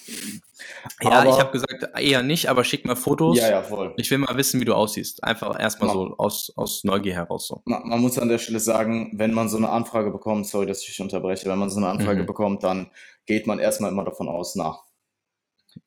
[1.02, 3.38] Ja, aber, ich habe gesagt, eher nicht, aber schick mal Fotos.
[3.38, 3.94] Ja, ja, voll.
[3.98, 5.24] Ich will mal wissen, wie du aussiehst.
[5.24, 7.48] Einfach erstmal so aus, aus Neugier heraus.
[7.48, 7.62] So.
[7.66, 10.88] Man, man, muss an der Stelle sagen, wenn man so eine Anfrage bekommt, sorry, dass
[10.88, 12.26] ich unterbreche, wenn man so eine Anfrage mhm.
[12.26, 12.92] bekommt, dann
[13.26, 14.84] geht man erstmal immer davon aus, nach.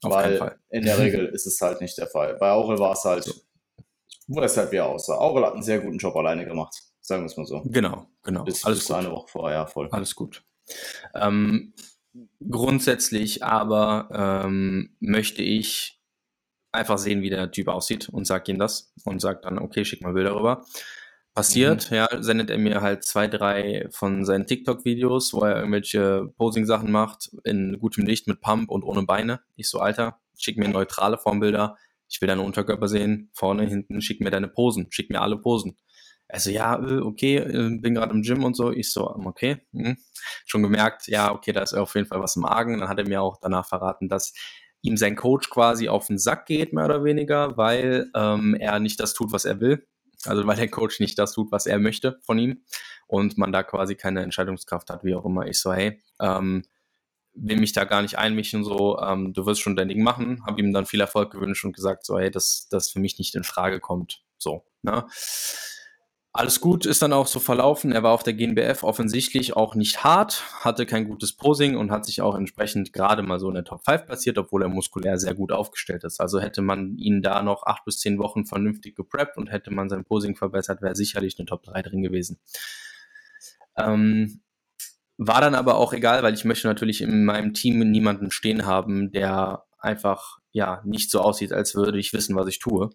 [0.02, 2.36] Auf Weil in der Regel ist es halt nicht der Fall.
[2.38, 3.32] Bei Aurel war es halt, so.
[4.28, 5.16] wo es halt wie er aussah.
[5.16, 7.62] Aurel hat einen sehr guten Job alleine gemacht, sagen wir es mal so.
[7.64, 8.44] Genau, genau.
[8.44, 8.96] Bis, Alles bis gut.
[8.96, 9.88] eine Woche vorher, voll.
[9.90, 10.44] Alles gut.
[11.14, 11.72] Ähm,
[12.48, 16.00] grundsätzlich aber ähm, möchte ich
[16.72, 20.02] einfach sehen, wie der Typ aussieht und sag ihm das und sag dann, okay, schick
[20.02, 20.64] mal Bilder rüber.
[21.34, 21.96] Passiert, mhm.
[21.96, 27.30] ja, sendet er mir halt zwei, drei von seinen TikTok-Videos, wo er irgendwelche Posing-Sachen macht,
[27.44, 29.40] in gutem Licht mit Pump und ohne Beine.
[29.54, 31.76] Ich so, Alter, schick mir neutrale Formbilder.
[32.08, 35.76] Ich will deine Unterkörper sehen, vorne, hinten, schick mir deine Posen, schick mir alle Posen.
[36.32, 38.70] Also ja, äh, okay, äh, bin gerade im Gym und so.
[38.72, 39.96] Ich so, ähm, okay, hm.
[40.46, 42.78] schon gemerkt, ja, okay, da ist auf jeden Fall was im Argen.
[42.78, 44.32] Dann hat er mir auch danach verraten, dass
[44.82, 49.00] ihm sein Coach quasi auf den Sack geht, mehr oder weniger, weil ähm, er nicht
[49.00, 49.86] das tut, was er will.
[50.26, 52.62] Also weil der Coach nicht das tut, was er möchte von ihm
[53.06, 55.46] und man da quasi keine Entscheidungskraft hat, wie auch immer.
[55.46, 56.64] Ich so, hey, ähm,
[57.34, 60.60] will mich da gar nicht einmischen, so, ähm, du wirst schon dein Ding machen, habe
[60.60, 63.44] ihm dann viel Erfolg gewünscht und gesagt, so, hey, dass das für mich nicht in
[63.44, 64.22] Frage kommt.
[64.36, 65.06] So, ne?
[66.32, 67.90] Alles gut ist dann auch so verlaufen.
[67.90, 72.06] Er war auf der GNBF offensichtlich auch nicht hart, hatte kein gutes Posing und hat
[72.06, 75.34] sich auch entsprechend gerade mal so in der Top 5 platziert, obwohl er muskulär sehr
[75.34, 76.20] gut aufgestellt ist.
[76.20, 79.88] Also hätte man ihn da noch acht bis zehn Wochen vernünftig gepreppt und hätte man
[79.88, 82.38] sein Posing verbessert, wäre sicherlich eine Top 3 drin gewesen.
[83.76, 84.40] Ähm,
[85.18, 89.10] war dann aber auch egal, weil ich möchte natürlich in meinem Team niemanden stehen haben,
[89.10, 92.90] der einfach ja nicht so aussieht, als würde ich wissen, was ich tue.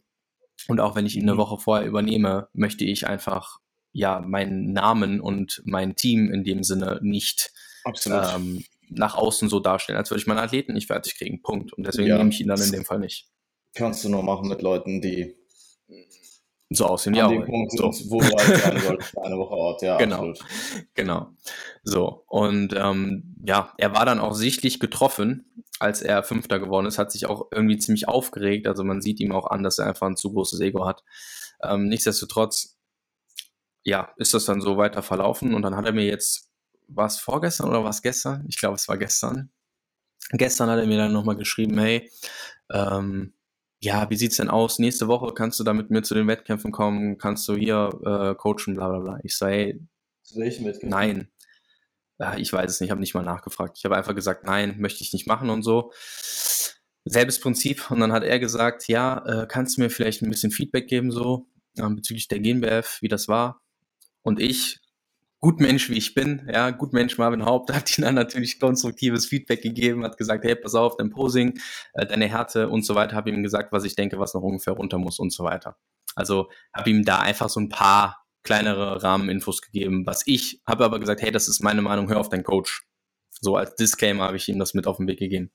[0.68, 1.38] Und auch wenn ich ihn eine mhm.
[1.40, 3.60] Woche vorher übernehme, möchte ich einfach
[3.92, 7.52] ja meinen Namen und mein Team in dem Sinne nicht
[8.08, 11.42] ähm, nach außen so darstellen, als würde ich meinen Athleten nicht fertig kriegen.
[11.42, 11.74] Punkt.
[11.74, 12.18] Und deswegen ja.
[12.18, 13.28] nehme ich ihn dann in dem Fall nicht.
[13.74, 15.36] Kannst du nur machen mit Leuten, die
[16.78, 17.28] so aussehen, ja.
[17.28, 17.92] Dem Punkt so.
[18.10, 19.98] wo du halt sein solltest, eine Woche Ort, ja.
[19.98, 20.46] Genau, absolut.
[20.94, 21.30] genau.
[21.84, 26.98] So, und ähm, ja, er war dann auch sichtlich getroffen, als er Fünfter geworden ist,
[26.98, 28.68] hat sich auch irgendwie ziemlich aufgeregt.
[28.68, 31.04] Also man sieht ihm auch an, dass er einfach ein zu großes Ego hat.
[31.62, 32.78] Ähm, nichtsdestotrotz,
[33.84, 36.50] ja, ist das dann so weiter verlaufen und dann hat er mir jetzt,
[36.88, 38.46] war es vorgestern oder war es gestern?
[38.48, 39.52] Ich glaube, es war gestern.
[40.32, 42.10] Gestern hat er mir dann nochmal geschrieben, hey,
[42.72, 43.35] ähm,
[43.86, 44.80] ja, wie sieht's denn aus?
[44.80, 48.36] Nächste Woche kannst du da mit mir zu den Wettkämpfen kommen, kannst du hier äh,
[48.36, 49.20] coachen, bla bla bla.
[49.24, 49.82] Ich sage, hey,
[50.24, 50.90] zu welchen Wettkämpfen?
[50.90, 51.28] Nein.
[52.18, 53.78] Ja, ich weiß es nicht, ich habe nicht mal nachgefragt.
[53.78, 55.92] Ich habe einfach gesagt, nein, möchte ich nicht machen und so.
[57.04, 57.92] Selbes Prinzip.
[57.92, 61.12] Und dann hat er gesagt, ja, äh, kannst du mir vielleicht ein bisschen Feedback geben,
[61.12, 63.62] so äh, bezüglich der GmbF, wie das war?
[64.24, 64.80] Und ich
[65.46, 69.28] gut Mensch, wie ich bin, ja, gut Mensch Marvin Haupt, hat ihnen dann natürlich konstruktives
[69.28, 71.60] Feedback gegeben, hat gesagt, hey, pass auf, dein Posing,
[71.94, 74.74] äh, deine Härte und so weiter, habe ihm gesagt, was ich denke, was noch ungefähr
[74.74, 75.78] runter muss und so weiter.
[76.16, 81.00] Also habe ihm da einfach so ein paar kleinere Rahmeninfos gegeben, was ich habe aber
[81.00, 82.82] gesagt, hey, das ist meine Meinung, hör auf deinen Coach.
[83.40, 85.52] So als Disclaimer habe ich ihm das mit auf den Weg gegeben.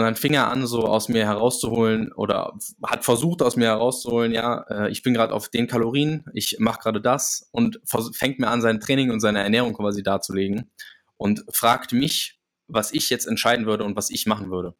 [0.00, 4.32] Und dann fing er an, so aus mir herauszuholen oder hat versucht, aus mir herauszuholen,
[4.32, 7.78] ja, äh, ich bin gerade auf den Kalorien, ich mache gerade das und
[8.14, 10.70] fängt mir an, sein Training und seine Ernährung quasi darzulegen
[11.18, 14.74] und fragt mich, was ich jetzt entscheiden würde und was ich machen würde.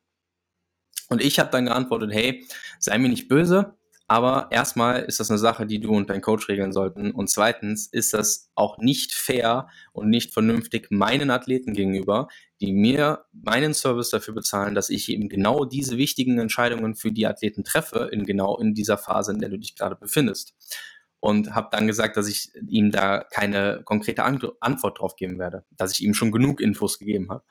[1.11, 2.47] Und ich habe dann geantwortet, hey,
[2.79, 3.77] sei mir nicht böse,
[4.09, 7.11] aber erstmal ist das eine Sache, die du und dein Coach regeln sollten.
[7.11, 12.29] Und zweitens ist das auch nicht fair und nicht vernünftig meinen Athleten gegenüber,
[12.61, 17.27] die mir meinen Service dafür bezahlen, dass ich eben genau diese wichtigen Entscheidungen für die
[17.27, 20.55] Athleten treffe, in genau in dieser Phase, in der du dich gerade befindest
[21.21, 25.93] und habe dann gesagt, dass ich ihm da keine konkrete Antwort drauf geben werde, dass
[25.93, 27.45] ich ihm schon genug Infos gegeben habe.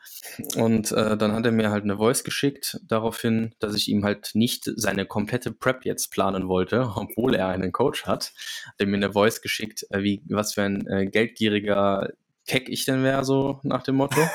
[0.55, 4.31] Und äh, dann hat er mir halt eine Voice geschickt daraufhin, dass ich ihm halt
[4.33, 8.33] nicht seine komplette Prep jetzt planen wollte, obwohl er einen Coach hat.
[8.65, 12.09] Hat er mir eine Voice geschickt, äh, wie was für ein äh, geldgieriger
[12.47, 14.19] Keck ich denn wäre, so nach dem Motto.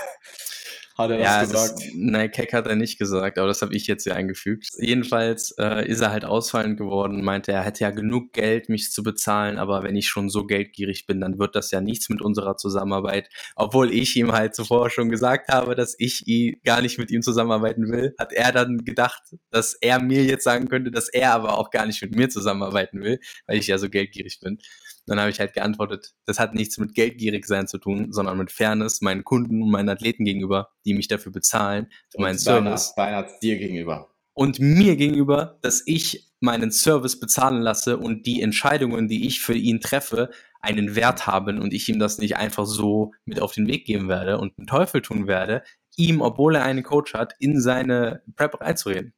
[0.97, 1.73] Hat er ja, das gesagt?
[1.79, 4.69] Das, nein, Keck hat er nicht gesagt, aber das habe ich jetzt hier eingefügt.
[4.79, 9.03] Jedenfalls äh, ist er halt ausfallend geworden, meinte, er hätte ja genug Geld, mich zu
[9.03, 12.57] bezahlen, aber wenn ich schon so geldgierig bin, dann wird das ja nichts mit unserer
[12.57, 13.29] Zusammenarbeit.
[13.57, 17.23] Obwohl ich ihm halt zuvor schon gesagt habe, dass ich ihn gar nicht mit ihm
[17.23, 21.59] zusammenarbeiten will, hat er dann gedacht, dass er mir jetzt sagen könnte, dass er aber
[21.59, 24.59] auch gar nicht mit mir zusammenarbeiten will, weil ich ja so geldgierig bin.
[25.07, 28.51] Dann habe ich halt geantwortet, das hat nichts mit geldgierig sein zu tun, sondern mit
[28.51, 32.95] Fairness meinen Kunden und meinen Athleten gegenüber, die mich dafür bezahlen, für meinen Service.
[32.97, 34.11] Beinhard dir gegenüber.
[34.33, 39.55] Und mir gegenüber, dass ich meinen Service bezahlen lasse und die Entscheidungen, die ich für
[39.55, 43.67] ihn treffe, einen Wert haben und ich ihm das nicht einfach so mit auf den
[43.67, 45.63] Weg geben werde und einen Teufel tun werde,
[45.97, 49.15] ihm, obwohl er einen Coach hat, in seine Prep reinzureden.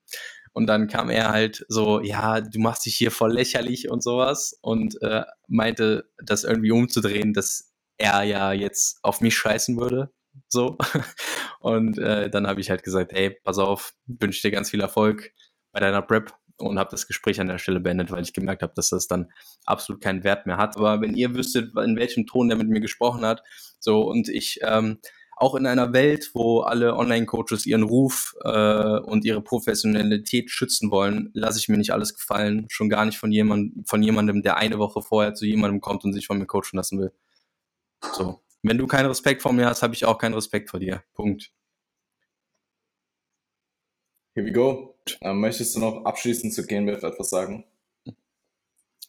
[0.57, 4.59] Und dann kam er halt so, ja, du machst dich hier voll lächerlich und sowas
[4.63, 10.15] und äh, meinte, das irgendwie umzudrehen, dass er ja jetzt auf mich scheißen würde.
[10.49, 10.79] So.
[11.61, 15.33] Und äh, dann habe ich halt gesagt, hey, pass auf, wünsche dir ganz viel Erfolg
[15.73, 18.73] bei deiner Prep und habe das Gespräch an der Stelle beendet, weil ich gemerkt habe,
[18.75, 19.31] dass das dann
[19.67, 20.79] absolut keinen Wert mehr hat.
[20.79, 23.43] Aber wenn ihr wüsstet, in welchem Ton der mit mir gesprochen hat,
[23.79, 25.01] so und ich ähm,
[25.37, 31.31] auch in einer Welt, wo alle Online-Coaches ihren Ruf äh, und ihre Professionalität schützen wollen,
[31.35, 32.67] lasse ich mir nicht alles gefallen.
[32.71, 36.15] Schon gar nicht von, jemand, von jemandem, der eine Woche vorher zu jemandem kommt und
[36.15, 37.13] sich von mir coachen lassen will.
[38.15, 38.41] So.
[38.63, 41.05] Wenn du keinen Respekt vor mir hast, habe ich auch keinen Respekt vor dir.
[41.13, 41.53] Punkt.
[44.35, 44.97] Here we go.
[45.21, 47.65] Ähm, möchtest du noch abschließend zu GNBF etwas sagen?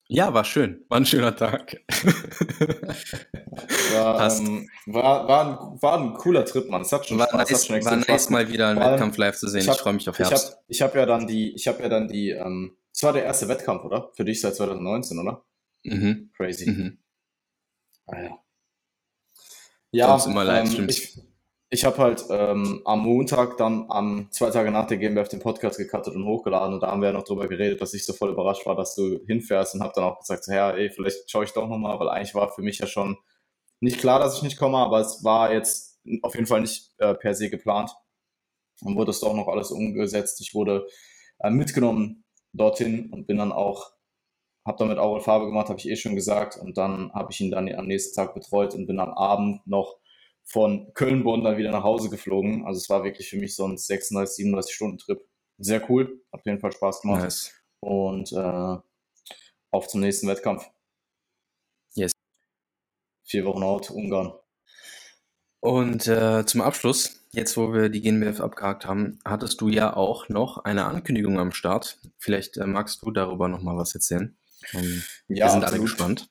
[0.09, 0.85] Ja, war schön.
[0.87, 1.81] War ein schöner Tag.
[3.91, 6.81] war, ähm, war, war, ein, war ein cooler Trip, Mann.
[6.81, 7.49] Es hat schon war Spaß.
[7.49, 9.61] Nice, hat schon war nice, mal wieder einen Wettkampf live zu sehen.
[9.61, 10.59] Ich, ich freue mich auf Herbst.
[10.67, 13.25] Ich habe hab ja dann die, ich habe ja dann die, ähm, es war der
[13.25, 14.11] erste Wettkampf, oder?
[14.15, 15.43] Für dich seit 2019, oder?
[15.83, 16.31] Mhm.
[16.35, 16.69] Crazy.
[16.69, 16.99] Mhm.
[18.05, 18.39] Ah, ja.
[19.91, 21.19] Ja, immer ähm, ich,
[21.69, 25.77] ich habe halt ähm, am Montag dann am zwei Tage nach der GmbF den Podcast
[25.77, 28.31] gecuttet und hochgeladen und da haben wir ja noch drüber geredet, dass ich so voll
[28.31, 31.43] überrascht war, dass du hinfährst und habe dann auch gesagt, so, ja, ey, vielleicht schaue
[31.43, 33.17] ich doch nochmal, weil eigentlich war für mich ja schon
[33.81, 37.13] nicht klar, dass ich nicht komme, aber es war jetzt auf jeden Fall nicht äh,
[37.13, 37.91] per se geplant.
[38.81, 40.39] Dann wurde es doch noch alles umgesetzt.
[40.41, 40.87] Ich wurde
[41.39, 43.91] äh, mitgenommen dorthin und bin dann auch,
[44.65, 47.51] habe damit Aurel Farbe gemacht, habe ich eh schon gesagt und dann habe ich ihn
[47.51, 49.97] dann am nächsten Tag betreut und bin am Abend noch
[50.47, 52.65] von Köln-Bonn dann wieder nach Hause geflogen.
[52.65, 55.19] Also es war wirklich für mich so ein 36, 37 Stunden Trip.
[55.57, 57.23] Sehr cool, hat auf jeden Fall Spaß gemacht.
[57.23, 57.53] Nice.
[57.81, 58.77] Und äh,
[59.71, 60.65] auf zum nächsten Wettkampf.
[61.93, 62.11] Yes.
[63.25, 64.33] Vier Wochen out, Ungarn.
[65.59, 70.29] Und äh, zum Abschluss, jetzt wo wir die GNBF abgehakt haben, hattest du ja auch
[70.29, 71.99] noch eine Ankündigung am Start.
[72.17, 74.37] Vielleicht äh, magst du darüber noch mal was erzählen.
[74.73, 75.65] Ähm, ja, wir sind absolut.
[75.65, 76.29] alle gespannt.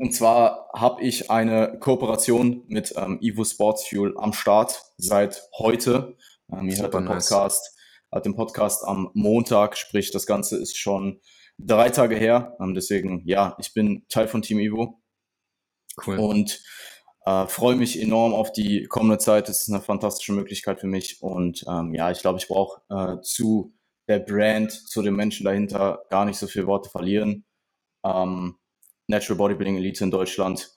[0.00, 6.16] Und zwar habe ich eine Kooperation mit ähm, Evo Sports Fuel am Start seit heute.
[6.50, 7.76] Ähm, ihr hört den Podcast,
[8.10, 11.20] hat den Podcast am Montag, sprich das Ganze ist schon
[11.58, 12.56] drei Tage her.
[12.62, 15.02] Ähm, deswegen, ja, ich bin Teil von Team Evo.
[16.06, 16.18] Cool.
[16.18, 16.62] Und
[17.26, 19.50] äh, freue mich enorm auf die kommende Zeit.
[19.50, 21.20] Es ist eine fantastische Möglichkeit für mich.
[21.20, 23.74] Und ähm, ja, ich glaube, ich brauche äh, zu
[24.08, 27.44] der Brand, zu den Menschen dahinter gar nicht so viele Worte verlieren.
[28.02, 28.56] Ähm,
[29.10, 30.70] Natural Bodybuilding Elite in Deutschland.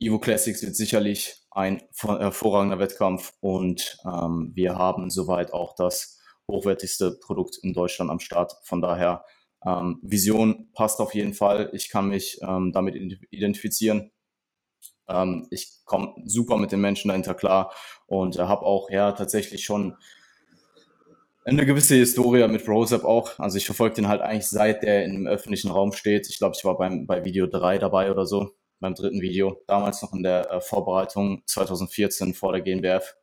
[0.00, 7.18] Evo Classics wird sicherlich ein hervorragender Wettkampf und ähm, wir haben soweit auch das hochwertigste
[7.18, 8.54] Produkt in Deutschland am Start.
[8.64, 9.24] Von daher,
[9.64, 11.70] ähm, Vision passt auf jeden Fall.
[11.72, 12.94] Ich kann mich ähm, damit
[13.30, 14.10] identifizieren.
[15.08, 17.72] Ähm, ich komme super mit den Menschen dahinter klar
[18.06, 19.96] und äh, habe auch ja tatsächlich schon
[21.46, 23.38] eine gewisse Historie mit Brosep auch.
[23.38, 26.28] Also ich verfolge den halt eigentlich seit der im öffentlichen Raum steht.
[26.28, 29.62] Ich glaube, ich war beim, bei Video 3 dabei oder so, beim dritten Video.
[29.68, 33.14] Damals noch in der äh, Vorbereitung 2014 vor der GNBF.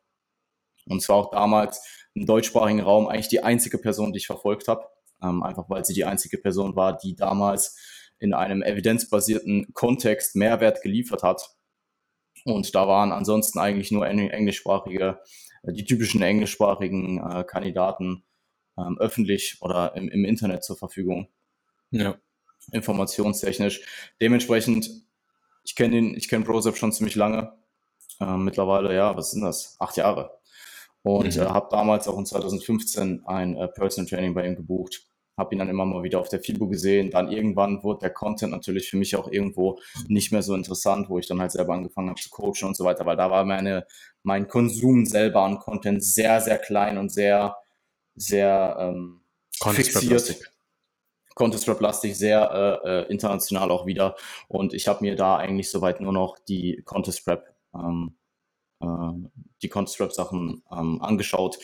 [0.86, 4.86] Und zwar auch damals im deutschsprachigen Raum eigentlich die einzige Person, die ich verfolgt habe.
[5.22, 7.78] Ähm, einfach weil sie die einzige Person war, die damals
[8.18, 11.50] in einem evidenzbasierten Kontext Mehrwert geliefert hat.
[12.46, 15.18] Und da waren ansonsten eigentlich nur englischsprachige
[15.66, 18.24] die typischen englischsprachigen äh, Kandidaten
[18.78, 21.28] ähm, öffentlich oder im, im Internet zur Verfügung.
[21.90, 22.16] Ja.
[22.72, 23.82] Informationstechnisch.
[24.20, 24.90] Dementsprechend,
[25.64, 27.52] ich kenne den, ich kenne Brosep schon ziemlich lange.
[28.20, 29.76] Äh, mittlerweile, ja, was sind das?
[29.78, 30.38] Acht Jahre.
[31.02, 31.42] Und mhm.
[31.42, 35.58] äh, habe damals auch in 2015 ein äh, Personal Training bei ihm gebucht habe ihn
[35.58, 37.10] dann immer mal wieder auf der FIBO gesehen.
[37.10, 41.18] Dann irgendwann wurde der Content natürlich für mich auch irgendwo nicht mehr so interessant, wo
[41.18, 43.86] ich dann halt selber angefangen habe zu coachen und so weiter, weil da war meine,
[44.22, 47.56] mein Konsum selber an Content sehr, sehr klein und sehr,
[48.14, 49.22] sehr ähm,
[49.60, 50.50] fixiert.
[51.34, 54.14] Contest-Rap-lastig, sehr äh, äh, international auch wieder.
[54.46, 58.16] Und ich habe mir da eigentlich soweit nur noch die Contest-Rap ähm,
[58.80, 58.86] äh,
[59.62, 61.58] die Constrap-Sachen ähm, angeschaut.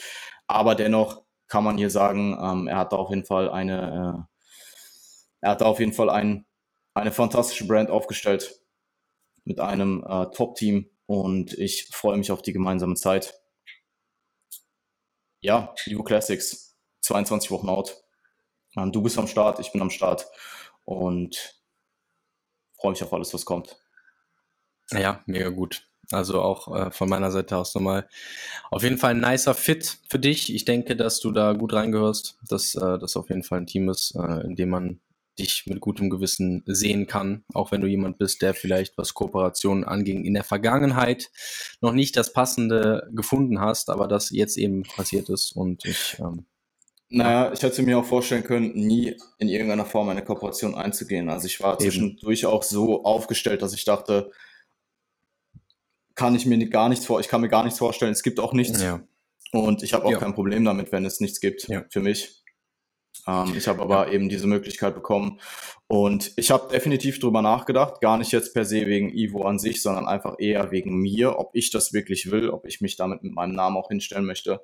[0.47, 5.51] Aber dennoch kann man hier sagen, ähm, er hat auf jeden Fall eine, äh, er
[5.51, 6.47] hat auf jeden Fall ein,
[6.95, 8.63] eine fantastische Brand aufgestellt
[9.45, 13.35] mit einem äh, Top-Team und ich freue mich auf die gemeinsame Zeit.
[15.41, 18.01] Ja, Evo Classics, 22 Wochen out.
[18.77, 20.31] Ähm, du bist am Start, ich bin am Start
[20.85, 21.61] und
[22.79, 23.77] freue mich auf alles, was kommt.
[24.93, 25.90] Ja, mega gut.
[26.13, 28.09] Also auch äh, von meiner Seite aus nochmal
[28.71, 30.55] auf jeden Fall ein nicer Fit für dich.
[30.55, 33.89] Ich denke, dass du da gut reingehörst, dass äh, das auf jeden Fall ein Team
[33.89, 35.01] ist, äh, in dem man
[35.39, 39.85] dich mit gutem Gewissen sehen kann, auch wenn du jemand bist, der vielleicht, was Kooperationen
[39.85, 41.31] anging, in der Vergangenheit
[41.81, 46.17] noch nicht das Passende gefunden hast, aber das jetzt eben passiert ist und ich.
[46.19, 46.47] Ähm,
[47.13, 51.29] naja, ich hätte mir auch vorstellen können, nie in irgendeiner Form eine Kooperation einzugehen.
[51.29, 54.31] Also ich war zwischendurch auch so aufgestellt, dass ich dachte,
[56.15, 58.13] kann ich mir gar nichts vor, ich kann mir gar nichts vorstellen.
[58.13, 58.83] Es gibt auch nichts.
[58.83, 59.03] Ja.
[59.53, 60.19] Und ich habe auch ja.
[60.19, 61.85] kein Problem damit, wenn es nichts gibt ja.
[61.91, 62.43] für mich.
[63.27, 65.41] Ähm, ich habe aber eben diese Möglichkeit bekommen.
[65.89, 69.83] Und ich habe definitiv drüber nachgedacht, gar nicht jetzt per se wegen Ivo an sich,
[69.83, 73.35] sondern einfach eher wegen mir, ob ich das wirklich will, ob ich mich damit mit
[73.35, 74.61] meinem Namen auch hinstellen möchte.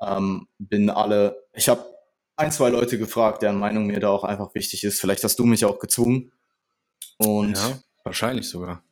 [0.00, 1.84] Ähm, bin alle, ich habe
[2.36, 4.98] ein, zwei Leute gefragt, deren Meinung mir da auch einfach wichtig ist.
[4.98, 6.32] Vielleicht hast du mich auch gezwungen.
[7.18, 8.82] Und ja, wahrscheinlich sogar.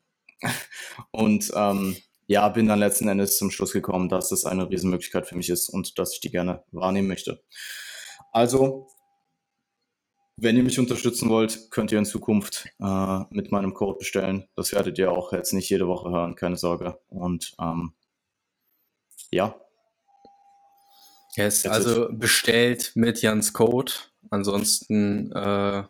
[1.10, 1.96] Und ähm,
[2.26, 5.68] ja, bin dann letzten Endes zum Schluss gekommen, dass es eine Riesenmöglichkeit für mich ist
[5.68, 7.42] und dass ich die gerne wahrnehmen möchte.
[8.32, 8.88] Also,
[10.36, 14.46] wenn ihr mich unterstützen wollt, könnt ihr in Zukunft äh, mit meinem Code bestellen.
[14.54, 17.00] Das werdet ihr auch jetzt nicht jede Woche hören, keine Sorge.
[17.08, 17.94] Und ähm,
[19.30, 19.58] ja.
[21.34, 23.92] Yes, also bestellt mit Jans Code.
[24.30, 25.84] Ansonsten, äh,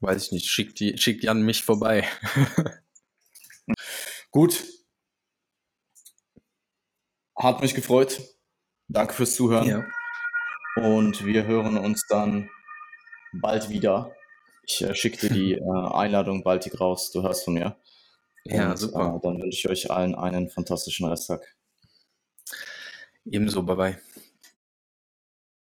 [0.00, 2.06] weiß ich nicht, schickt, die, schickt Jan mich vorbei.
[4.30, 4.64] Gut.
[7.36, 8.20] Hat mich gefreut.
[8.88, 9.68] Danke fürs Zuhören.
[9.68, 9.84] Ja.
[10.76, 12.50] Und wir hören uns dann
[13.32, 14.14] bald wieder.
[14.66, 17.10] Ich äh, schicke dir die äh, Einladung baldig raus.
[17.10, 17.76] Du hörst von mir.
[18.44, 19.16] Ja, Und, super.
[19.16, 21.42] Äh, dann wünsche ich euch allen einen fantastischen Resttag.
[23.24, 23.98] Ebenso, bye bye.